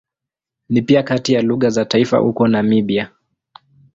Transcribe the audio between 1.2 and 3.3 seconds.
ya lugha za taifa huko Namibia.